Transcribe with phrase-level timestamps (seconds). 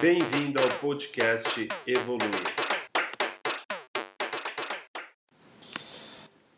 [0.00, 2.54] Bem-vindo ao podcast Evoluir.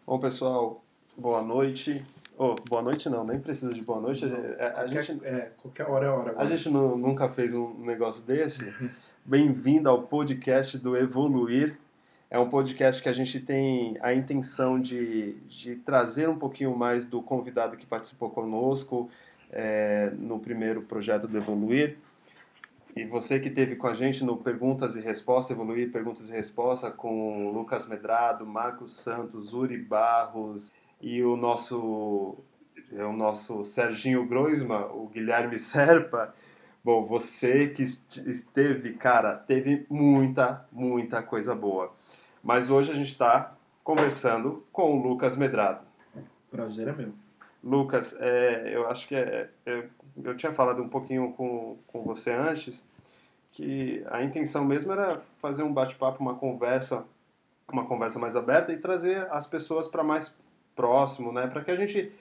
[0.05, 0.83] Bom, pessoal,
[1.17, 2.03] boa noite.
[2.37, 4.25] Oh, boa noite não, nem precisa de boa noite.
[4.25, 6.35] A, a qualquer, gente, é, qualquer hora é hora.
[6.37, 8.73] A gente nu- nunca fez um negócio desse.
[9.25, 11.77] Bem-vindo ao podcast do Evoluir.
[12.31, 17.09] É um podcast que a gente tem a intenção de, de trazer um pouquinho mais
[17.09, 19.09] do convidado que participou conosco
[19.51, 21.97] é, no primeiro projeto do Evoluir.
[22.99, 26.93] E você que esteve com a gente no Perguntas e Respostas, Evoluir Perguntas e Respostas,
[26.97, 32.37] com Lucas Medrado, Marcos Santos, Uri Barros e o nosso,
[32.93, 36.35] é o nosso Serginho Groisma, o Guilherme Serpa.
[36.83, 41.95] Bom, você que est- esteve, cara, teve muita, muita coisa boa.
[42.43, 45.87] Mas hoje a gente está conversando com o Lucas Medrado.
[46.51, 47.13] Prazer é meu.
[47.63, 49.85] Lucas, é, eu acho que é, é,
[50.25, 52.87] eu tinha falado um pouquinho com, com você antes
[53.53, 57.05] que a intenção mesmo era fazer um bate-papo, uma conversa,
[57.73, 60.37] uma conversa mais aberta e trazer as pessoas para mais
[60.77, 61.47] próximo, né?
[61.47, 62.13] Para que a gente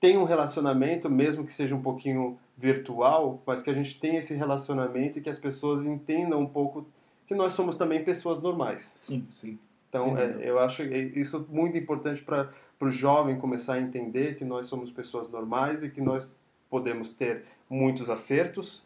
[0.00, 4.34] tenha um relacionamento, mesmo que seja um pouquinho virtual, mas que a gente tenha esse
[4.34, 6.84] relacionamento e que as pessoas entendam um pouco
[7.26, 8.94] que nós somos também pessoas normais.
[8.98, 9.58] Sim, sim.
[9.88, 10.22] Então, Sim.
[10.22, 12.48] é, eu acho isso muito importante para
[12.80, 16.34] o jovem começar a entender que nós somos pessoas normais e que nós
[16.72, 18.82] podemos ter muitos acertos,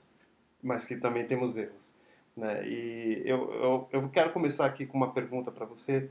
[0.60, 1.94] mas que também temos erros.
[2.36, 2.66] Né?
[2.66, 6.10] E eu, eu, eu quero começar aqui com uma pergunta para você.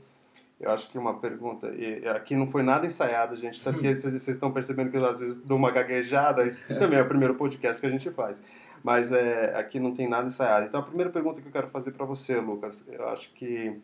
[0.58, 1.68] Eu acho que uma pergunta.
[1.74, 3.70] E aqui não foi nada ensaiado, gente, tá?
[3.70, 7.34] porque vocês estão percebendo que eu às vezes dou uma gaguejada, também é o primeiro
[7.34, 8.42] podcast que a gente faz.
[8.82, 10.64] Mas é, aqui não tem nada ensaiado.
[10.64, 13.78] Então, a primeira pergunta que eu quero fazer para você, Lucas, eu acho que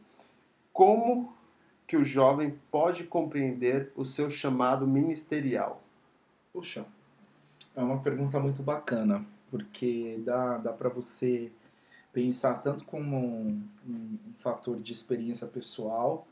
[0.72, 1.30] como
[1.86, 5.82] que o jovem pode compreender o seu chamado ministerial?
[6.54, 6.86] Puxa,
[7.74, 11.50] é uma pergunta muito bacana, porque dá, dá para você
[12.12, 16.26] pensar tanto como um, um fator de experiência pessoal,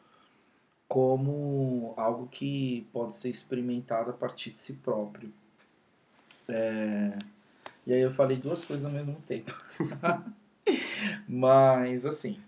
[0.86, 5.32] como algo que pode ser experimentado a partir de si próprio.
[6.48, 7.16] É,
[7.86, 9.54] E aí eu falei duas coisas ao mesmo tempo.
[11.26, 12.40] Mas, assim,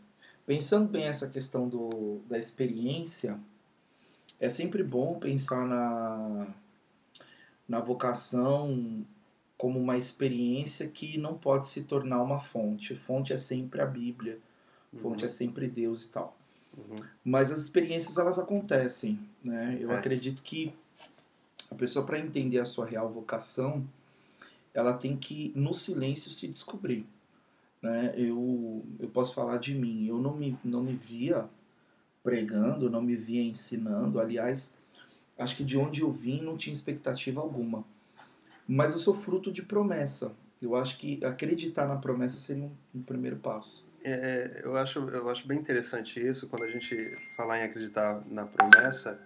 [0.45, 3.39] pensando bem essa questão do, da experiência,
[4.41, 6.49] é sempre bom pensar na,
[7.73, 9.03] na vocação
[9.57, 12.95] como uma experiência que não pode se tornar uma fonte.
[12.95, 14.39] Fonte é sempre a Bíblia,
[14.99, 16.37] fonte é sempre Deus e tal.
[16.77, 16.97] Uhum.
[17.25, 19.79] Mas as experiências elas acontecem, né?
[19.81, 19.97] Eu É.
[19.97, 20.75] acredito que
[21.71, 23.83] a pessoa para entender a sua real vocação,
[24.75, 27.07] ela tem que no silêncio se descobrir,
[27.81, 28.13] né?
[28.19, 31.47] Eu eu posso falar de mim, eu não me não me via
[32.23, 34.75] pregando, não me via ensinando, aliás,
[35.39, 37.85] acho que de onde eu vim não tinha expectativa alguma.
[38.67, 40.35] Mas eu sou fruto de promessa.
[40.61, 43.87] Eu acho que acreditar na promessa seria um, um primeiro passo.
[44.05, 48.45] É, eu, acho, eu acho bem interessante isso, quando a gente falar em acreditar na
[48.45, 49.21] promessa,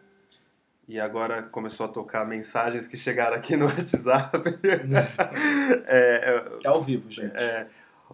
[0.89, 4.37] e agora começou a tocar mensagens que chegaram aqui no WhatsApp.
[5.87, 7.35] é, É ao vivo, gente.
[7.37, 7.67] é,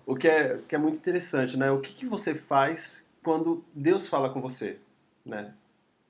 [0.06, 1.70] o que é, que é muito interessante, né?
[1.70, 4.78] O que, que você faz quando Deus fala com você,
[5.24, 5.52] né?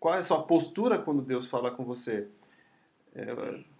[0.02, 2.26] Qual é a sua postura quando Deus fala com você?
[3.14, 3.24] É,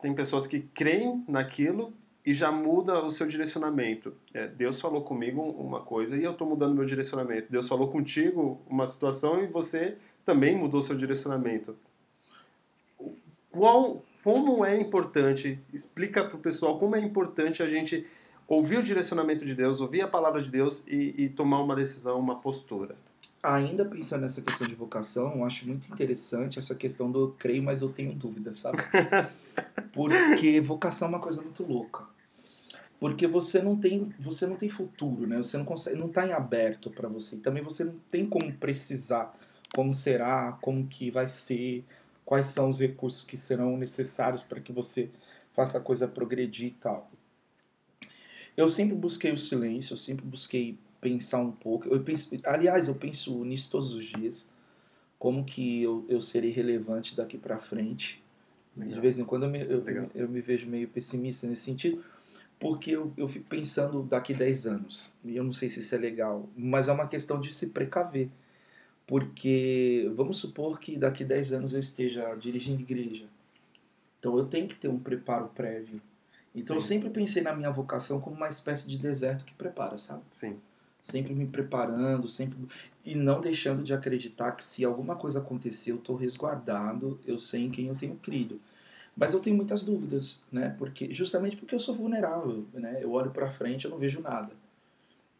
[0.00, 1.92] tem pessoas que creem naquilo
[2.24, 4.14] e já muda o seu direcionamento.
[4.32, 7.50] É, Deus falou comigo uma coisa e eu estou mudando meu direcionamento.
[7.50, 11.74] Deus falou contigo uma situação e você também mudou seu direcionamento.
[13.50, 18.06] Qual, como é importante, explica para o pessoal como é importante a gente
[18.46, 22.16] ouvir o direcionamento de Deus, ouvir a palavra de Deus e, e tomar uma decisão,
[22.20, 22.94] uma postura.
[23.42, 27.82] Ainda pensando nessa questão de vocação, eu acho muito interessante essa questão do creio, mas
[27.82, 28.78] eu tenho dúvidas, sabe?
[29.92, 32.04] Porque vocação é uma coisa muito louca.
[33.00, 35.38] Porque você não tem, você não tem futuro, né?
[35.38, 37.36] Você não consegue, não está em aberto para você.
[37.36, 39.34] Também você não tem como precisar
[39.74, 41.84] como será, como que vai ser,
[42.24, 45.10] quais são os recursos que serão necessários para que você
[45.52, 47.10] faça a coisa progredir e tal.
[48.56, 51.88] Eu sempre busquei o silêncio, eu sempre busquei pensar um pouco.
[51.88, 54.48] Eu penso, aliás, eu penso nisso todos os dias.
[55.18, 58.22] Como que eu, eu serei relevante daqui para frente.
[58.74, 60.08] De vez em quando eu me, eu, Legal.
[60.14, 62.02] eu me vejo meio pessimista nesse sentido,
[62.58, 65.12] porque eu, eu fico pensando daqui 10 anos.
[65.22, 68.30] E eu não sei se isso é legal, mas é uma questão de se precaver.
[69.06, 73.26] Porque vamos supor que daqui 10 anos eu esteja dirigindo igreja.
[74.18, 76.00] Então eu tenho que ter um preparo prévio.
[76.54, 76.94] Então eu Sim.
[76.94, 80.22] sempre pensei na minha vocação como uma espécie de deserto que prepara, sabe?
[80.30, 80.56] Sim.
[81.02, 82.56] Sempre me preparando, sempre
[83.04, 87.64] e não deixando de acreditar que se alguma coisa acontecer, eu estou resguardado, eu sei
[87.64, 88.60] em quem eu tenho crido.
[89.16, 90.74] Mas eu tenho muitas dúvidas, né?
[90.78, 92.98] Porque justamente porque eu sou vulnerável, né?
[93.02, 94.52] Eu olho para frente, eu não vejo nada.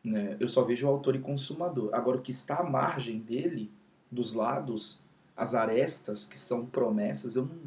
[0.05, 0.37] Né?
[0.41, 1.95] Eu só vejo o autor e consumador.
[1.95, 3.71] Agora, o que está à margem dele,
[4.11, 4.99] dos lados,
[5.37, 7.59] as arestas, que são promessas, eu não,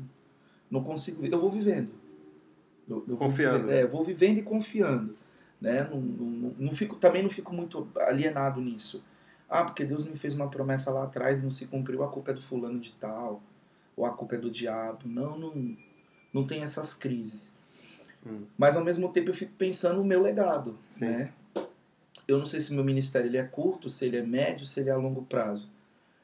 [0.69, 1.31] não consigo ver.
[1.31, 1.89] Eu vou vivendo.
[2.87, 3.59] Eu, eu Confiando.
[3.59, 5.15] Vou, vivendo, é, eu vou vivendo e confiando.
[5.65, 5.81] Né?
[5.89, 9.03] Não, não, não fico, também não fico muito alienado nisso.
[9.49, 12.29] Ah, porque Deus me fez uma promessa lá atrás e não se cumpriu, a culpa
[12.29, 13.41] é do fulano de tal,
[13.97, 15.07] ou a culpa é do diabo.
[15.07, 15.75] Não, não,
[16.31, 17.51] não tem essas crises.
[18.23, 18.43] Hum.
[18.55, 20.77] Mas ao mesmo tempo eu fico pensando no meu legado.
[20.85, 21.07] Sim.
[21.07, 21.33] Né?
[22.27, 24.91] Eu não sei se meu ministério ele é curto, se ele é médio, se ele
[24.91, 25.67] é a longo prazo.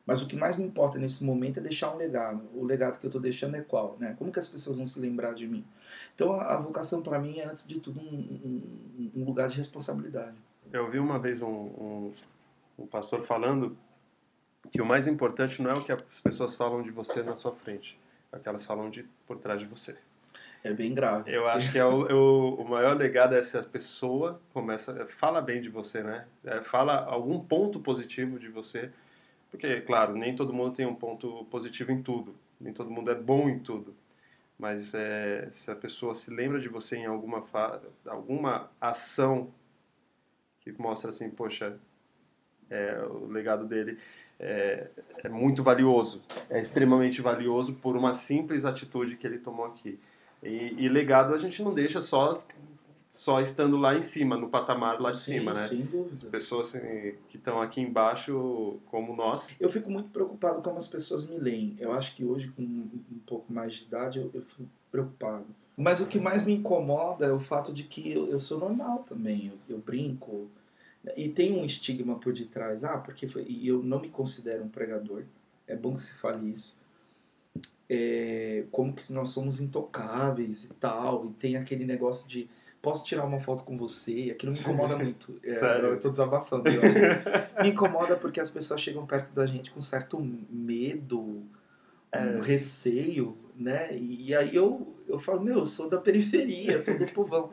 [0.05, 2.43] Mas o que mais me importa nesse momento é deixar um legado.
[2.53, 3.97] O legado que eu estou deixando é qual?
[3.99, 4.15] Né?
[4.19, 5.65] Como que as pessoas vão se lembrar de mim?
[6.15, 9.57] Então a, a vocação para mim é, antes de tudo, um, um, um, lugar de
[9.57, 10.35] responsabilidade.
[10.71, 12.13] Eu ouvi uma vez um, um,
[12.79, 13.75] um pastor falando
[14.71, 17.51] que o mais importante não é o que as pessoas falam de você na sua
[17.51, 17.99] frente,
[18.31, 19.97] é o que elas falam de por trás de você.
[20.63, 21.33] É bem grave.
[21.33, 25.41] Eu acho que é o, eu, o maior legado é se a pessoa começa, fala
[25.41, 26.25] bem de você, né?
[26.43, 28.91] É, fala algum ponto positivo de você,
[29.49, 33.15] porque, claro, nem todo mundo tem um ponto positivo em tudo, nem todo mundo é
[33.15, 33.95] bom em tudo.
[34.61, 37.43] Mas é, se a pessoa se lembra de você em alguma,
[38.05, 39.51] alguma ação
[40.59, 41.79] que mostra assim, poxa,
[42.69, 43.97] é, o legado dele
[44.39, 44.87] é,
[45.23, 49.99] é muito valioso, é extremamente valioso por uma simples atitude que ele tomou aqui.
[50.43, 52.45] E, e, legado a gente não deixa só
[53.11, 55.67] só estando lá em cima, no patamar lá de Sim, cima, né?
[55.67, 56.29] Sem dúvida.
[56.29, 59.51] Pessoas assim, que estão aqui embaixo, como nós.
[59.59, 61.75] Eu fico muito preocupado como as pessoas me leem.
[61.77, 65.45] Eu acho que hoje, com um pouco mais de idade, eu, eu fico preocupado.
[65.75, 68.99] Mas o que mais me incomoda é o fato de que eu, eu sou normal
[68.99, 69.47] também.
[69.47, 70.47] Eu, eu, brinco.
[71.17, 72.85] E tem um estigma por detrás.
[72.85, 75.23] Ah, porque foi, e eu não me considero um pregador.
[75.67, 76.79] É bom que se fale isso
[77.93, 82.47] é, como que se nós somos intocáveis e tal, e tem aquele negócio de
[82.81, 85.39] posso tirar uma foto com você, aquilo me incomoda muito.
[85.43, 85.89] É, Sério?
[85.89, 86.67] Eu tô desabafando.
[86.69, 86.81] Eu
[87.63, 91.43] me incomoda porque as pessoas chegam perto da gente com certo medo,
[92.11, 92.19] É.
[92.21, 93.95] um receio, né?
[93.95, 97.49] E, e aí eu, eu falo, meu, eu sou da periferia, sou do povão.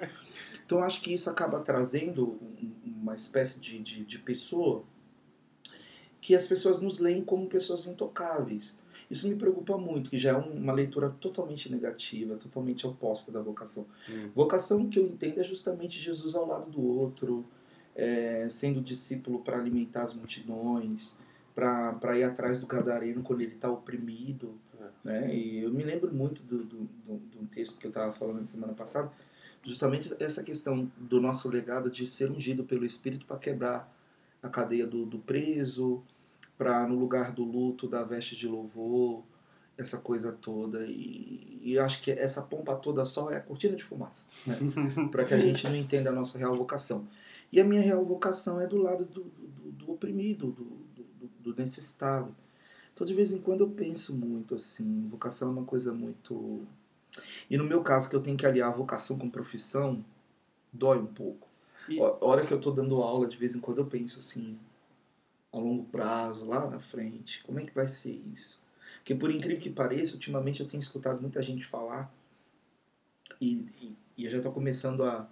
[0.64, 4.82] Então eu acho que isso acaba trazendo um- uma espécie de, de, de pessoa
[6.20, 8.78] que as pessoas nos leem como pessoas intocáveis.
[9.10, 13.40] Isso me preocupa muito, que já é um- uma leitura totalmente negativa, totalmente oposta da
[13.40, 13.87] vocação.
[14.08, 14.31] Hum.
[14.34, 17.46] Vocação que eu entendo é justamente Jesus ao lado do outro,
[17.94, 21.16] é, sendo discípulo para alimentar as multidões,
[21.55, 24.55] para ir atrás do gadareno quando ele está oprimido.
[25.02, 25.34] Né?
[25.34, 26.76] E eu me lembro muito do, do,
[27.06, 29.10] do, de um texto que eu estava falando na semana passada,
[29.64, 33.93] justamente essa questão do nosso legado de ser ungido pelo Espírito para quebrar
[34.40, 36.02] a cadeia do, do preso,
[36.58, 39.22] para no lugar do luto dar veste de louvor,
[39.78, 40.84] essa coisa toda.
[40.87, 44.58] E, e acho que essa pompa toda só é a cortina de fumaça, né?
[45.10, 47.06] para que a gente não entenda a nossa real vocação.
[47.52, 51.56] E a minha real vocação é do lado do, do, do oprimido, do, do, do
[51.56, 52.34] necessitado.
[52.93, 56.66] Então, de vez em quando eu penso muito assim, vocação é uma coisa muito.
[57.49, 60.05] E no meu caso, que eu tenho que aliar vocação com profissão,
[60.72, 61.46] dói um pouco.
[61.88, 64.58] E- A hora que eu tô dando aula, de vez em quando eu penso assim,
[65.52, 68.60] a longo prazo, lá na frente, como é que vai ser isso?
[68.98, 72.12] Porque por incrível que pareça, ultimamente eu tenho escutado muita gente falar
[73.40, 75.28] e, e, e eu já tô começando a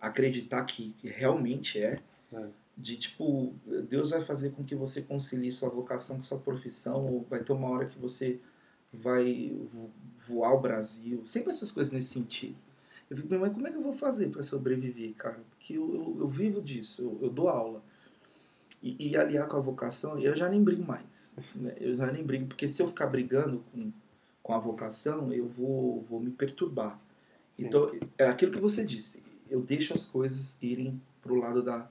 [0.00, 2.00] acreditar que, que realmente é,
[2.32, 2.46] É.
[2.76, 3.52] de tipo,
[3.88, 7.52] Deus vai fazer com que você concilie sua vocação com sua profissão, ou vai ter
[7.52, 8.38] uma hora que você
[8.92, 9.90] vai vo-
[10.26, 12.56] voar o Brasil, sempre essas coisas nesse sentido.
[13.10, 15.40] Eu fico, mas como é que eu vou fazer para sobreviver, cara?
[15.50, 17.82] Porque eu, eu, eu vivo disso, eu, eu dou aula.
[18.82, 21.34] E, e aliar com a vocação, eu já nem brigo mais.
[21.54, 21.74] né?
[21.78, 23.92] Eu já nem brigo, porque se eu ficar brigando com,
[24.42, 26.98] com a vocação, eu vou, vou me perturbar.
[27.50, 27.66] Sim.
[27.66, 29.22] Então, é aquilo que você disse.
[29.48, 31.90] Eu deixo as coisas irem pro lado da,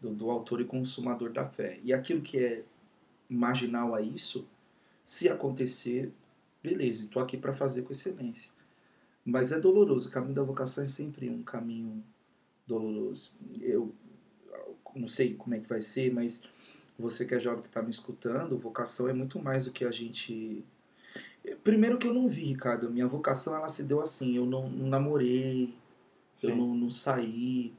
[0.00, 1.78] do, do autor e consumador da fé.
[1.84, 2.64] E aquilo que é
[3.28, 4.48] marginal a isso,
[5.04, 6.12] se acontecer,
[6.62, 8.50] beleza, estou aqui para fazer com excelência.
[9.24, 10.08] Mas é doloroso.
[10.08, 12.02] O caminho da vocação é sempre um caminho
[12.66, 13.32] doloroso.
[13.60, 13.94] Eu
[14.94, 16.42] não sei como é que vai ser, mas
[16.98, 19.90] você que é jovem que está me escutando, vocação é muito mais do que a
[19.90, 20.64] gente.
[21.62, 22.90] Primeiro que eu não vi, Ricardo.
[22.90, 24.36] Minha vocação ela se deu assim.
[24.36, 25.74] Eu não, não namorei,
[26.42, 26.56] eu Sim.
[26.56, 27.72] não, não saí.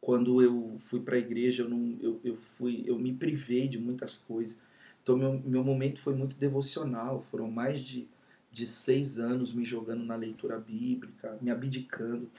[0.00, 3.78] Quando eu fui para a igreja, eu, não, eu, eu, fui, eu me privei de
[3.78, 4.58] muitas coisas.
[5.02, 7.22] Então, meu, meu momento foi muito devocional.
[7.30, 8.08] Foram mais de,
[8.50, 12.30] de seis anos me jogando na leitura bíblica, me abdicando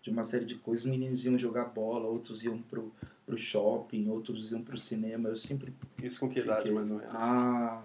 [0.00, 0.86] de uma série de coisas.
[0.86, 2.92] Os meninos iam jogar bola, outros iam pro,
[3.28, 5.28] pro shopping, outros iam pro cinema.
[5.28, 7.14] Eu sempre Isso com que idade, fiquei- mais ou menos?
[7.14, 7.82] Ah,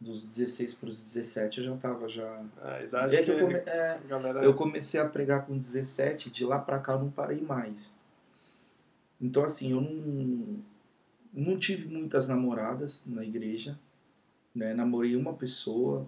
[0.00, 2.42] dos 16 para os 17 eu já tava já.
[2.60, 3.54] A idade É que eu, come...
[3.54, 4.42] é, galera...
[4.44, 7.96] eu comecei a pregar com 17, de lá pra cá eu não parei mais.
[9.20, 10.58] Então, assim, eu não,
[11.32, 13.78] não tive muitas namoradas na igreja.
[14.54, 14.74] Né?
[14.74, 16.06] Namorei uma pessoa,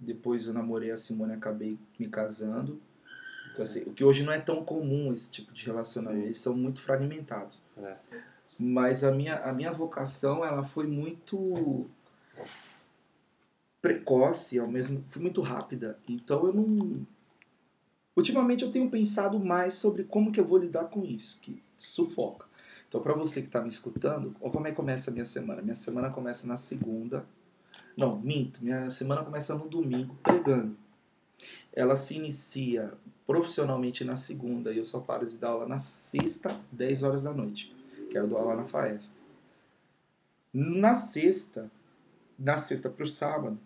[0.00, 2.80] depois eu namorei a Simone acabei me casando.
[3.56, 6.54] Então, assim, o que hoje não é tão comum esse tipo de relacionamento, eles são
[6.54, 7.58] muito fragmentados.
[7.78, 7.96] É.
[8.60, 11.86] Mas a minha, a minha vocação, ela foi muito
[13.80, 15.98] precoce, ao mesmo foi muito rápida.
[16.06, 17.06] Então eu não
[18.14, 22.46] Ultimamente eu tenho pensado mais sobre como que eu vou lidar com isso, que sufoca.
[22.88, 25.62] Então para você que está me escutando, como é que começa a minha semana?
[25.62, 27.24] Minha semana começa na segunda.
[27.96, 28.62] Não, minto.
[28.62, 30.76] Minha semana começa no domingo pregando.
[31.72, 32.92] Ela se inicia
[33.26, 37.32] profissionalmente na segunda e eu só paro de dar aula na sexta, 10 horas da
[37.32, 37.74] noite,
[38.10, 39.14] que eu dou aula na FAESP.
[40.52, 41.70] Na sexta,
[42.38, 43.58] na sexta para o sábado,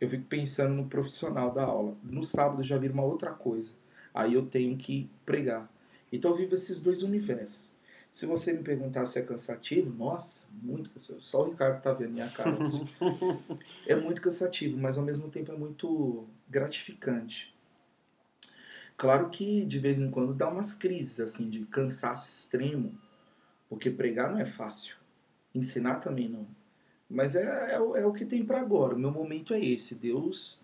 [0.00, 1.96] eu fico pensando no profissional da aula.
[2.02, 3.72] No sábado já vira uma outra coisa.
[4.12, 5.70] Aí eu tenho que pregar.
[6.12, 7.72] Então eu vivo esses dois universos.
[8.10, 11.22] Se você me perguntar se é cansativo, nossa, muito cansativo.
[11.24, 12.56] Só o Ricardo tá vendo minha cara
[13.86, 17.53] é muito cansativo, mas ao mesmo tempo é muito gratificante.
[18.96, 22.96] Claro que de vez em quando dá umas crises assim de cansaço extremo,
[23.68, 24.96] porque pregar não é fácil,
[25.54, 26.46] ensinar também não.
[27.10, 28.94] Mas é, é, o- é o que tem para agora.
[28.94, 29.94] O meu momento é esse.
[29.94, 30.60] Deus,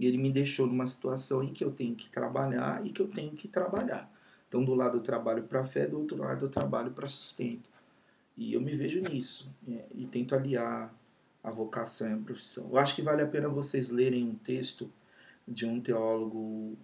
[0.00, 3.32] ele me deixou numa situação em que eu tenho que trabalhar e que eu tenho
[3.32, 4.10] que trabalhar.
[4.48, 7.68] Então, do lado eu trabalho para fé, do outro lado eu trabalho para sustento.
[8.36, 9.48] E eu me vejo nisso.
[9.68, 10.92] é, e tento aliar
[11.42, 12.68] a vocação e a profissão.
[12.70, 14.90] Eu acho que vale a pena vocês lerem um texto
[15.46, 16.76] de um teólogo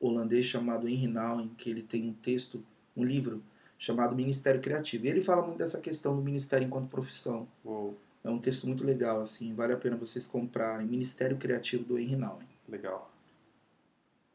[0.00, 2.62] holandês chamado Henry Nouwen, que ele tem um texto,
[2.96, 3.42] um livro
[3.78, 5.06] chamado Ministério Criativo.
[5.06, 7.46] E ele fala muito dessa questão do ministério enquanto profissão.
[7.64, 10.86] Uou, É um texto muito legal, assim, vale a pena vocês comprarem.
[10.86, 12.46] Ministério Criativo do Henry Nouwen.
[12.68, 13.10] legal.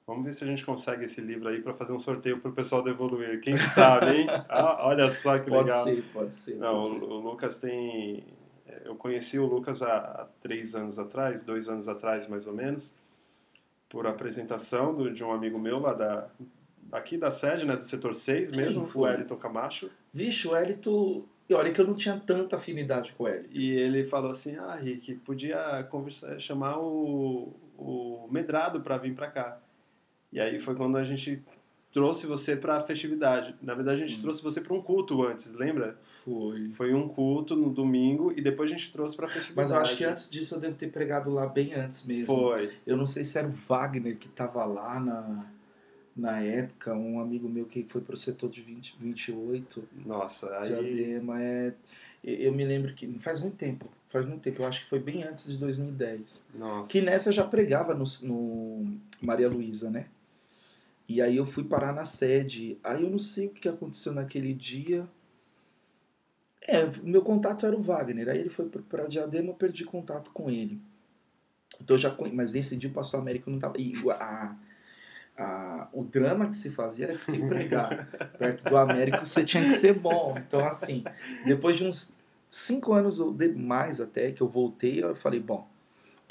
[0.08, 2.82] Vamos ver se a gente consegue esse livro aí para fazer um sorteio pro pessoal
[2.82, 3.40] do Evoluir.
[3.42, 4.28] Quem sabe, hein?
[4.50, 5.84] Ah, olha só que Pode legal.
[5.86, 6.56] ser, pode ser.
[6.58, 7.04] Não, pode ser.
[7.06, 8.24] o, o Lucas tem.
[8.68, 12.54] é, Eu conheci o Lucas há, há três anos atrás, dois anos atrás mais ou
[12.54, 12.94] menos,
[13.92, 16.28] por apresentação do- de um amigo meu lá da,
[16.92, 19.14] aqui da sede, né, do setor 6 Quem mesmo, o foi?
[19.14, 19.92] Elton Camacho.
[20.14, 21.28] Vixe, o Elito...
[21.50, 23.50] E olha que eu não tinha tanta afinidade com o Elito.
[23.52, 29.28] E ele falou assim: Ah, Rick, podia conversar, chamar o, o Medrado para vir para
[29.30, 29.60] cá.
[30.32, 31.44] E aí foi quando a gente
[31.94, 33.54] trouxe você para a festividade.
[33.62, 34.22] Na verdade, a gente Hum.
[34.24, 35.98] trouxe você para um culto antes, lembra?
[36.24, 36.70] Foi.
[36.76, 39.70] Foi um culto no domingo e depois a gente trouxe para a festividade.
[39.70, 42.28] Mas eu acho que antes disso eu devo ter pregado lá bem antes mesmo.
[42.28, 42.72] Foi.
[42.88, 45.46] Eu não sei se era o Wagner que estava lá na,
[46.16, 50.70] na época, um amigo meu que foi pro setor de 20, 28, Nossa, aí.
[50.70, 51.42] Diadema.
[51.42, 51.74] É,
[52.24, 53.08] eu me lembro que.
[53.20, 53.88] Faz muito tempo.
[54.10, 54.62] Faz muito tempo.
[54.62, 56.46] Eu acho que foi bem antes de 2010.
[56.56, 56.92] Nossa.
[56.92, 60.06] Que nessa eu já pregava no, no Maria Luísa, né?
[61.12, 62.78] E aí eu fui parar na sede.
[62.82, 65.06] Aí eu não sei o que aconteceu naquele dia.
[66.62, 68.30] É, meu contato era o Wagner.
[68.30, 70.80] Aí ele foi pra Diadema, eu perdi contato com ele.
[71.82, 72.16] Então já.
[72.32, 73.74] Mas nesse dia o pastor Américo não tava.
[73.78, 74.56] E a,
[75.38, 78.08] a, o drama que se fazia era que se pregar
[78.40, 80.38] perto do Américo você tinha que ser bom.
[80.38, 81.04] Então, assim,
[81.46, 82.16] depois de uns
[82.50, 85.68] cinco anos ou mais até que eu voltei, eu falei, bom,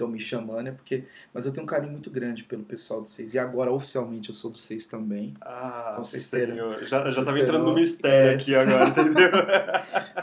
[0.00, 1.04] estão me chamando, é porque.
[1.33, 3.35] Mas eu tenho um carinho muito grande pelo pessoal do Seis.
[3.35, 5.35] E agora, oficialmente, eu sou do Seis também.
[5.40, 6.85] Ah, Então vocês senhor.
[6.87, 9.30] Já, já tava entrando no terão- mistério é, aqui agora, entendeu?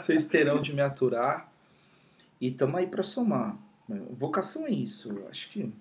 [0.00, 1.52] Vocês terão de me aturar.
[2.40, 3.56] E estamos aí para somar.
[4.10, 5.72] Vocação é isso, eu acho que.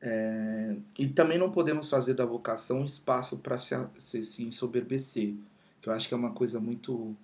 [0.00, 5.34] é, E também não podemos fazer da vocação um espaço para se, se, se ensoberbecer,
[5.80, 7.16] que eu acho que é uma coisa muito,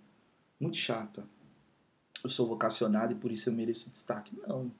[0.61, 1.25] muito chata.
[2.23, 4.41] Eu sou vocacionado e por isso eu mereço destaque.
[4.47, 4.71] Não.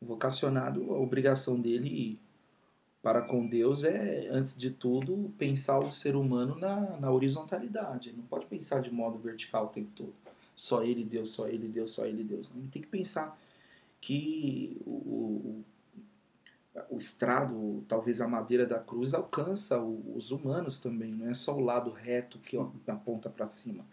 [0.00, 2.18] Vocacionado, a obrigação dele
[3.02, 8.08] para com Deus é, antes de tudo, pensar o ser humano na, na horizontalidade.
[8.08, 10.12] Ele não pode pensar de modo vertical o tempo todo.
[10.56, 12.50] Só ele, Deus, só ele, Deus, só ele, Deus.
[12.54, 13.38] Ele tem que pensar
[14.00, 15.64] que o, o,
[16.90, 21.12] o estrado, talvez a madeira da cruz, alcança o- os humanos também.
[21.12, 23.84] Não é só o lado reto que ó, da ponta para cima.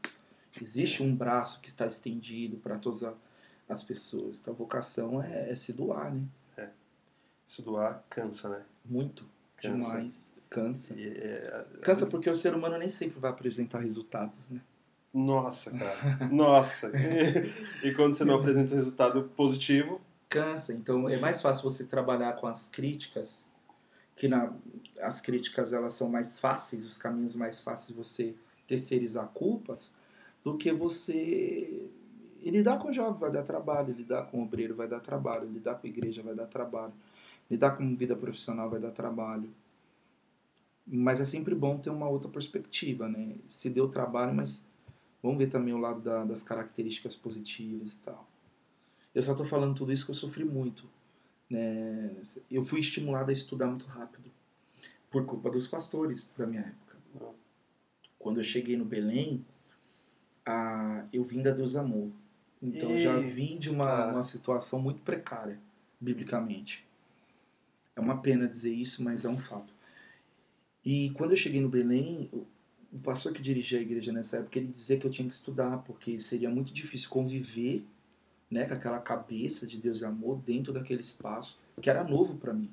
[0.62, 3.14] Existe um braço que está estendido para todas a-
[3.72, 4.40] as pessoas.
[4.40, 6.24] Então a vocação é, é se doar, né?
[7.52, 8.62] Isso doar cansa, né?
[8.86, 9.26] Muito.
[9.58, 9.76] Cansa.
[9.76, 10.34] Demais.
[10.50, 10.94] Cansa.
[10.94, 14.62] E, é, Cansa porque o ser humano nem sempre vai apresentar resultados, né?
[15.14, 16.30] Nossa, cara.
[16.32, 16.90] Nossa.
[17.84, 20.00] e quando você não apresenta resultado positivo,
[20.30, 20.74] Cansa.
[20.74, 23.50] Então é mais fácil você trabalhar com as críticas,
[24.16, 24.54] que na,
[25.02, 28.34] as críticas elas são mais fáceis, os caminhos mais fáceis você
[28.66, 29.94] terceirizar culpas,
[30.42, 31.86] do que você.
[32.42, 35.48] E lidar com o jovem vai dar trabalho, lidar com o obreiro vai dar trabalho,
[35.48, 36.94] lidar com a igreja vai dar trabalho,
[37.50, 39.50] lidar com vida profissional vai dar trabalho.
[40.88, 43.36] Mas é sempre bom ter uma outra perspectiva, né?
[43.48, 44.68] Se deu trabalho, mas
[45.22, 48.28] Vamos ver também o lado da, das características positivas e tal.
[49.14, 50.90] Eu só estou falando tudo isso que eu sofri muito.
[51.50, 52.16] Né?
[52.50, 54.32] Eu fui estimulado a estudar muito rápido
[55.12, 56.98] por culpa dos pastores da minha época.
[58.18, 59.46] Quando eu cheguei no Belém,
[60.46, 62.10] a, eu vim da Deus Amor.
[62.62, 65.60] Então eu já vim de uma, uma situação muito precária,
[66.00, 66.86] biblicamente.
[67.96, 69.74] É uma pena dizer isso, mas é um fato.
[70.86, 72.30] E quando eu cheguei no Belém,
[72.92, 75.78] o pastor que dirigia a igreja nessa época, ele dizia que eu tinha que estudar,
[75.80, 77.86] porque seria muito difícil conviver
[78.50, 82.54] né, com aquela cabeça de Deus e amor dentro daquele espaço, que era novo para
[82.54, 82.70] mim.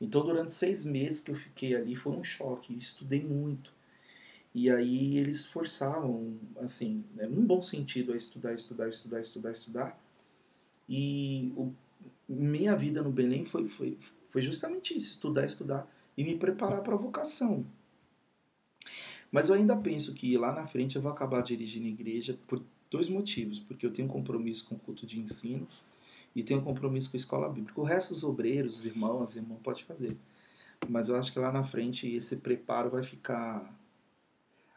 [0.00, 2.76] Então, durante seis meses que eu fiquei ali, foi um choque.
[2.76, 3.72] Estudei muito.
[4.54, 10.00] E aí eles forçavam, assim, né, num bom sentido, a estudar, estudar, estudar, estudar, estudar.
[10.88, 11.72] E o,
[12.28, 13.98] minha vida no Belém foi, foi,
[14.30, 17.66] foi justamente isso: estudar, estudar e me preparar para a vocação.
[19.32, 23.08] Mas eu ainda penso que lá na frente eu vou acabar dirigindo igreja por dois
[23.08, 23.58] motivos.
[23.58, 25.66] Porque eu tenho compromisso com o culto de ensino
[26.36, 27.80] e tenho compromisso com a escola bíblica.
[27.80, 30.16] O resto dos obreiros, os irmãos, as irmãs, pode fazer.
[30.88, 33.68] Mas eu acho que lá na frente esse preparo vai ficar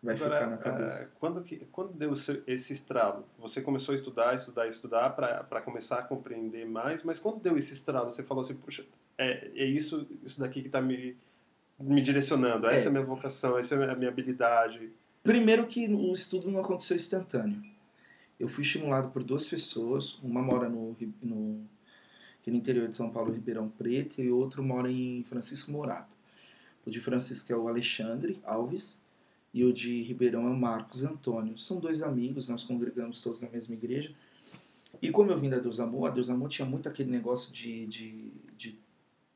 [0.01, 1.05] vai Agora, ficar na cabeça.
[1.05, 3.25] Uh, quando, que, quando deu esse estralo?
[3.39, 7.73] Você começou a estudar, estudar, estudar para começar a compreender mais, mas quando deu esse
[7.73, 8.85] estralo, você falou assim, puxa,
[9.17, 11.17] é, é isso, isso daqui que está me,
[11.79, 12.85] me direcionando, essa é.
[12.85, 14.91] é a minha vocação, essa é a minha habilidade.
[15.23, 17.61] Primeiro que o estudo não aconteceu instantâneo
[18.39, 21.61] eu fui estimulado por duas pessoas, uma mora no, no,
[22.39, 26.15] aqui no interior de São Paulo, Ribeirão Preto, e outro mora em Francisco Morato.
[26.85, 29.01] O de Francisco é o Alexandre Alves,
[29.53, 31.57] e o de Ribeirão é o Marcos Antônio.
[31.57, 34.13] São dois amigos, nós congregamos todos na mesma igreja.
[35.01, 37.85] E como eu vim da Deus Amor, a Deus Amor tinha muito aquele negócio de,
[37.87, 38.77] de, de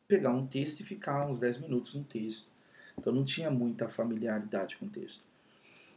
[0.08, 2.50] pegar um texto e ficar uns 10 minutos no texto.
[2.98, 5.24] Então não tinha muita familiaridade com o texto.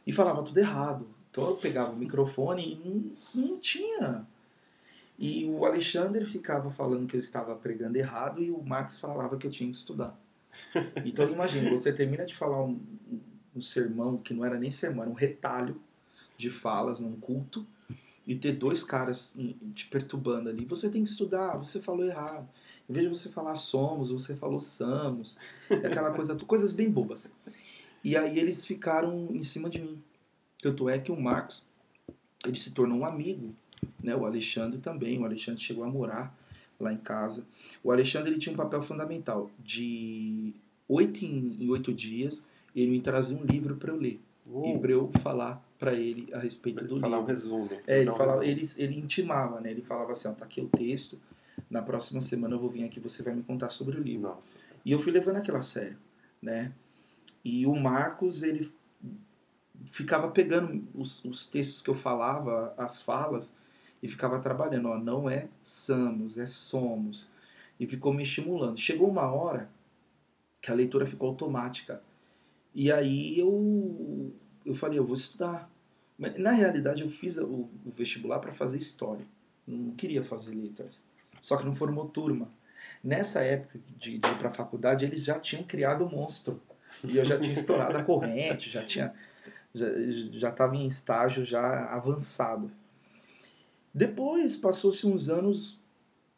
[0.05, 1.07] E falava tudo errado.
[1.29, 2.89] Então eu pegava o microfone e
[3.35, 4.25] não, não tinha.
[5.17, 9.47] E o Alexandre ficava falando que eu estava pregando errado e o Max falava que
[9.47, 10.17] eu tinha que estudar.
[11.03, 12.79] Então imagina, você termina de falar um,
[13.55, 15.79] um sermão que não era nem sermão, era um retalho
[16.37, 17.65] de falas num culto
[18.27, 19.35] e ter dois caras
[19.73, 20.65] te perturbando ali.
[20.65, 22.47] Você tem que estudar, você falou errado.
[22.89, 25.37] Em vez de você falar somos, você falou samos.
[25.69, 27.31] É aquela coisa, coisas bem bobas.
[28.03, 30.01] E aí eles ficaram em cima de mim.
[30.61, 31.63] Tanto é que o Marcos
[32.45, 33.55] ele se tornou um amigo,
[34.01, 34.15] né?
[34.15, 35.19] O Alexandre também.
[35.19, 36.35] O Alexandre chegou a morar
[36.79, 37.45] lá em casa.
[37.83, 39.49] O Alexandre ele tinha um papel fundamental.
[39.59, 40.53] De
[40.87, 42.43] oito em oito dias
[42.75, 46.39] ele me trazia um livro para eu ler e para eu falar para ele a
[46.39, 47.23] respeito do falar livro.
[47.23, 47.69] um resumo.
[47.87, 49.71] É, ele, falava, ele, ele intimava, né?
[49.71, 51.19] Ele falava assim, ó, tá aqui o texto,
[51.69, 54.29] na próxima semana eu vou vir aqui, você vai me contar sobre o livro.
[54.29, 54.57] Nossa.
[54.85, 55.97] E eu fui levando aquilo a sério,
[56.41, 56.71] né?
[57.43, 58.71] E o Marcos, ele
[59.85, 63.55] ficava pegando os, os, textos que eu falava, as falas,
[64.01, 64.89] e ficava trabalhando.
[64.89, 67.27] Ó, não é somos, é somos.
[67.79, 68.77] E ficou me estimulando.
[68.77, 69.69] Chegou uma hora
[70.61, 72.01] que a leitura ficou automática.
[72.75, 74.35] E aí eu,
[74.65, 75.71] eu falei, eu vou estudar.
[76.17, 79.25] Mas, na realidade, eu fiz o, o vestibular para fazer história.
[79.65, 81.01] Não queria fazer letras.
[81.41, 82.51] Só que não formou turma.
[83.03, 86.61] Nessa época de, de ir para a faculdade, eles já tinham criado o monstro.
[87.03, 89.13] E eu já tinha estourado a corrente, já tinha
[89.75, 92.71] já estava em estágio já avançado.
[93.93, 95.81] Depois, passou-se uns anos,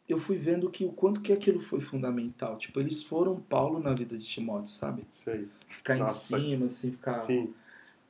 [0.08, 2.56] eu fui vendo que o quanto que aquilo foi fundamental.
[2.56, 5.06] Tipo, eles foram Paulo na vida de Timóteo, sabe?
[5.12, 5.48] Sei.
[5.68, 6.38] Ficar Nossa.
[6.38, 7.52] em cima, assim, ficar Sim.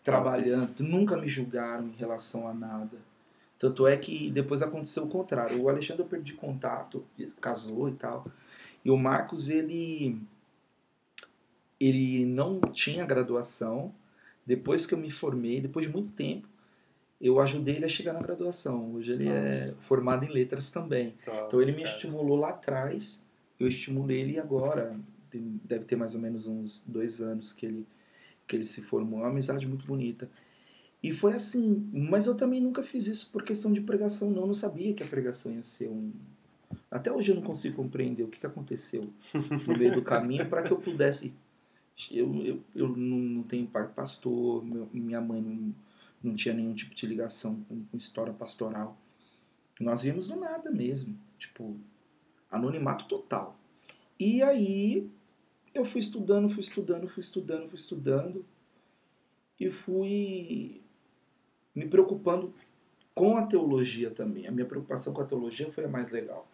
[0.04, 0.74] trabalhando.
[0.78, 2.96] Nunca me julgaram em relação a nada.
[3.58, 5.60] Tanto é que depois aconteceu o contrário.
[5.60, 7.04] O Alexandre eu perdi contato,
[7.40, 8.24] casou e tal.
[8.84, 10.20] E o Marcos, ele
[11.80, 13.94] ele não tinha graduação,
[14.44, 16.48] depois que eu me formei, depois de muito tempo,
[17.20, 18.94] eu ajudei ele a chegar na graduação.
[18.94, 19.72] Hoje ele é Nossa.
[19.72, 21.14] é formado em letras também.
[21.24, 21.94] Tá, então ele me cara.
[21.94, 23.24] estimulou lá atrás,
[23.58, 24.98] eu estimulei ele agora.
[25.32, 27.86] Deve ter mais ou menos uns dois anos que ele,
[28.46, 29.20] que ele se formou.
[29.20, 30.30] É uma amizade muito bonita.
[31.02, 34.42] E foi assim, mas eu também nunca fiz isso por questão de pregação, não.
[34.42, 36.12] Eu não sabia que a pregação ia ser um.
[36.90, 39.02] Até hoje eu não consigo compreender o que, que aconteceu
[39.66, 41.32] no meio do caminho para que eu pudesse
[42.10, 45.74] eu, eu, eu não tenho pai pastor, meu, minha mãe não,
[46.22, 48.96] não tinha nenhum tipo de ligação com, com história pastoral.
[49.80, 51.78] Nós vimos do nada mesmo, tipo,
[52.50, 53.56] anonimato total.
[54.18, 55.08] E aí
[55.72, 58.44] eu fui estudando, fui estudando, fui estudando, fui estudando
[59.58, 60.80] e fui
[61.74, 62.52] me preocupando
[63.14, 64.46] com a teologia também.
[64.46, 66.48] A minha preocupação com a teologia foi a mais legal.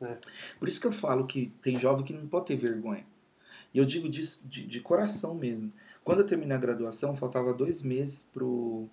[0.00, 0.16] É.
[0.58, 3.04] Por isso que eu falo que tem jovem que não pode ter vergonha.
[3.72, 5.72] E eu digo de, de coração mesmo.
[6.02, 8.88] Quando eu terminei a graduação, faltava dois meses pro,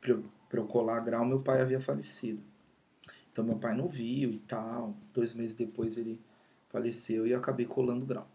[0.00, 2.42] pra eu, pra eu colar grau, meu pai havia falecido.
[3.32, 4.94] Então meu pai não viu e tal.
[5.14, 6.20] Dois meses depois ele
[6.68, 8.28] faleceu e eu acabei colando grau.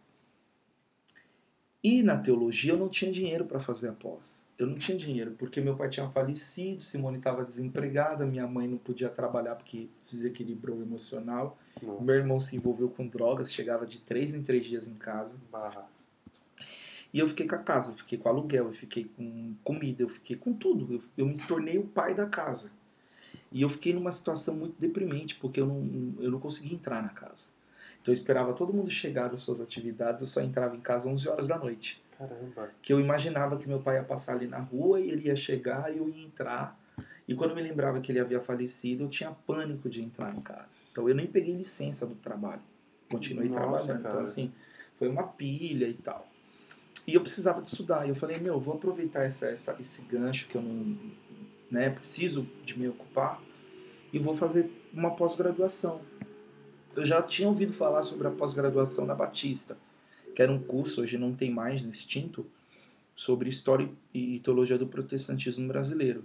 [1.84, 4.46] E na teologia eu não tinha dinheiro para fazer a pós.
[4.58, 8.78] Eu não tinha dinheiro porque meu pai tinha falecido, Simone estava desempregada, minha mãe não
[8.78, 11.58] podia trabalhar porque desequilibrou emocional.
[11.82, 12.02] Nossa.
[12.02, 15.38] Meu irmão se envolveu com drogas, chegava de três em três dias em casa.
[15.52, 15.86] Barra.
[17.14, 20.10] E eu fiquei com a casa, eu fiquei com aluguel, eu fiquei com comida, eu
[20.10, 20.96] fiquei com tudo.
[20.96, 22.72] Eu, eu me tornei o pai da casa.
[23.52, 27.10] E eu fiquei numa situação muito deprimente, porque eu não, eu não conseguia entrar na
[27.10, 27.50] casa.
[28.02, 31.30] Então eu esperava todo mundo chegar das suas atividades, eu só entrava em casa 11
[31.30, 32.02] horas da noite.
[32.18, 32.72] Caramba.
[32.82, 35.94] Que eu imaginava que meu pai ia passar ali na rua e ele ia chegar
[35.94, 36.80] e eu ia entrar.
[37.28, 40.42] E quando eu me lembrava que ele havia falecido, eu tinha pânico de entrar em
[40.42, 40.76] casa.
[40.92, 42.62] Então eu nem peguei licença do trabalho.
[43.10, 44.00] Continuei Nossa, trabalhando.
[44.00, 44.24] Então cara.
[44.24, 44.52] assim,
[44.98, 46.28] foi uma pilha e tal.
[47.08, 48.06] E eu precisava de estudar.
[48.06, 50.98] E eu falei, meu, vou aproveitar essa, essa- esse gancho que eu não
[51.70, 53.42] né, preciso de me ocupar
[54.12, 56.02] e vou fazer uma pós-graduação.
[56.96, 59.76] Eu já tinha ouvido falar sobre a pós-graduação na Batista,
[60.36, 62.46] que era um curso, hoje não tem mais, no extinto,
[63.16, 66.24] sobre história e teologia do protestantismo brasileiro.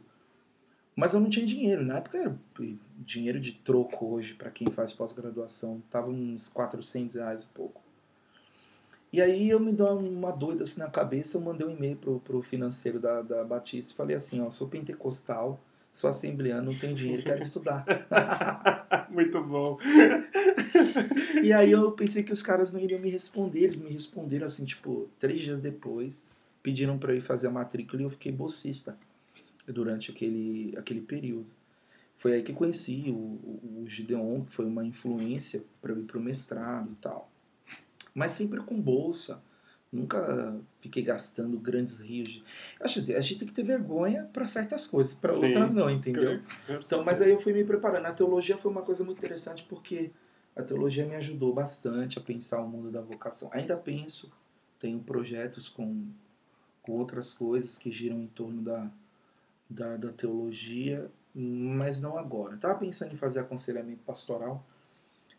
[0.95, 1.83] Mas eu não tinha dinheiro.
[1.85, 2.39] Na época era
[2.99, 5.83] dinheiro de troco hoje para quem faz pós-graduação.
[5.91, 7.81] Tava uns 400 reais e pouco.
[9.13, 12.21] E aí eu me dou uma doida assim na cabeça, eu mandei um e-mail pro,
[12.21, 15.59] pro financeiro da, da Batista e falei assim, ó, sou pentecostal,
[15.91, 17.87] sou assembleano, não tenho dinheiro, quero estudar.
[19.09, 19.79] Muito bom.
[21.43, 24.67] E aí eu pensei que os caras não iriam me responder, eles me responderam assim,
[24.67, 26.25] tipo, três dias depois,
[26.63, 28.99] pediram para eu ir fazer a matrícula e eu fiquei bolsista
[29.67, 31.47] durante aquele, aquele período.
[32.17, 36.05] Foi aí que conheci o, o, o Gideon, que foi uma influência para eu ir
[36.05, 37.31] pro mestrado e tal.
[38.19, 39.41] Mas sempre com bolsa.
[39.93, 42.45] Nunca fiquei gastando grandes rios de.
[42.81, 46.43] Acho assim, a gente tem que ter vergonha para certas coisas, para outras não, entendeu?
[46.69, 48.05] Então, mas aí eu fui me preparando.
[48.05, 50.11] A teologia foi uma coisa muito interessante porque
[50.55, 53.49] a teologia me ajudou bastante a pensar o mundo da vocação.
[53.53, 54.31] Ainda penso,
[54.81, 56.09] tenho projetos com,
[56.83, 58.91] com outras coisas que giram em torno da,
[59.71, 62.57] da, da teologia, mas não agora.
[62.57, 64.67] Estava pensando em fazer aconselhamento pastoral,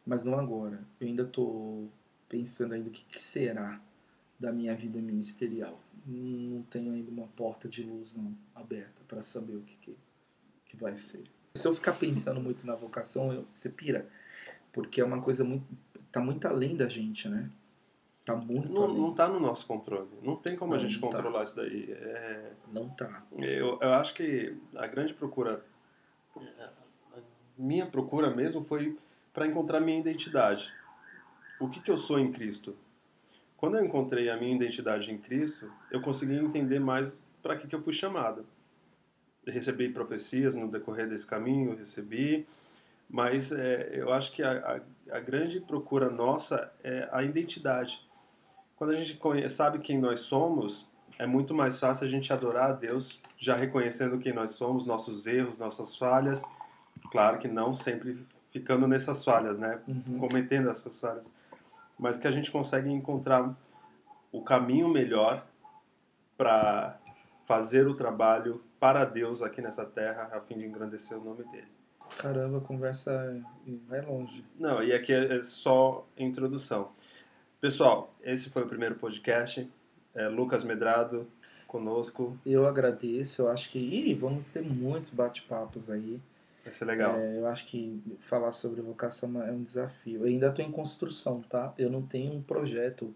[0.03, 0.79] mas não agora.
[0.99, 1.87] Eu ainda estou
[2.29, 3.81] pensando ainda o que, que será
[4.39, 5.77] da minha vida ministerial.
[6.05, 9.97] Não tenho ainda uma porta de luz não aberta para saber o que, que,
[10.65, 11.23] que vai ser.
[11.55, 14.07] Se eu ficar pensando muito na vocação, eu, você pira.
[14.71, 15.65] Porque é uma coisa muito.
[16.11, 17.49] tá muito além da gente, né?
[18.23, 18.97] Tá muito Não, além.
[18.97, 20.07] não tá no nosso controle.
[20.21, 21.17] Não tem como a Não, gente não tá.
[21.17, 21.91] controlar isso daí.
[21.91, 23.23] É, Não tá.
[23.37, 25.65] eu, eu acho que a grande procura,
[26.37, 27.19] a
[27.57, 28.97] minha procura mesmo foi
[29.33, 30.71] para encontrar minha identidade.
[31.59, 32.75] O que, que eu sou em Cristo?
[33.57, 37.75] Quando eu encontrei a minha identidade em Cristo, eu consegui entender mais para que, que
[37.75, 38.45] eu fui chamado.
[39.45, 42.47] Eu recebi profecias no decorrer desse caminho, recebi,
[43.09, 48.07] mas é, eu acho que a, a, a grande procura nossa é a identidade.
[48.77, 52.69] Quando a gente conhe- sabe quem nós somos, é muito mais fácil a gente adorar
[52.69, 56.41] a Deus, já reconhecendo quem nós somos, nossos erros, nossas falhas.
[57.11, 59.79] Claro que não sempre ficando nessas falhas, né?
[59.87, 60.19] Uhum.
[60.19, 61.33] Cometendo essas falhas.
[61.99, 63.53] Mas que a gente consegue encontrar
[64.31, 65.45] o caminho melhor
[66.37, 66.97] para
[67.45, 71.67] fazer o trabalho para Deus aqui nessa terra, a fim de engrandecer o nome dele.
[72.17, 73.43] Caramba, a conversa
[73.87, 74.43] vai longe.
[74.57, 76.91] Não, e aqui é é só introdução.
[77.59, 79.69] Pessoal, esse foi o primeiro podcast.
[80.15, 81.27] É, Lucas Medrado
[81.67, 82.37] conosco.
[82.45, 83.77] Eu agradeço, eu acho que.
[83.77, 86.19] Ih, vamos ter muitos bate-papos aí.
[86.63, 87.17] Vai ser legal.
[87.17, 90.21] É, eu acho que falar sobre vocação é um desafio.
[90.21, 91.73] Eu ainda estou em construção, tá?
[91.77, 93.13] Eu não tenho um projeto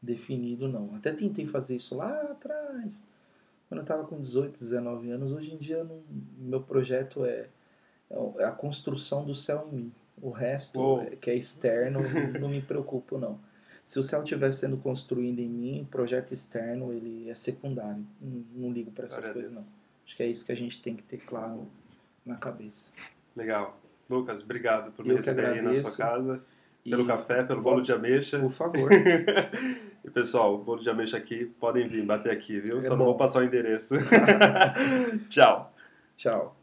[0.00, 0.94] definido, não.
[0.94, 3.02] Até tentei fazer isso lá atrás,
[3.68, 5.32] quando eu estava com 18, 19 anos.
[5.32, 6.02] Hoje em dia, não-
[6.38, 7.48] meu projeto é,
[8.38, 9.92] é a construção do céu em mim.
[10.22, 11.02] O resto, Uou.
[11.02, 12.00] é- que é externo,
[12.38, 13.38] não- me preocupo, não.
[13.84, 18.04] Se o céu estiver sendo construído em mim, projeto externo ele é secundário.
[18.20, 19.64] Não, não ligo para essas coisas, Deus.
[19.64, 19.72] não.
[20.04, 21.66] Acho que é isso que a gente tem que ter claro
[22.26, 22.90] na cabeça.
[23.36, 23.80] Legal.
[24.08, 26.42] Lucas, obrigado por me Eu receber aí na sua casa.
[26.84, 28.38] E, Pelo café, pelo bolo de ameixa.
[28.38, 28.88] Por favor.
[30.04, 32.78] e pessoal, o bolo de ameixa aqui, podem vir bater aqui, viu?
[32.78, 33.04] É Só não bom.
[33.06, 33.94] vou passar o endereço.
[35.28, 35.74] Tchau.
[36.16, 36.55] Tchau.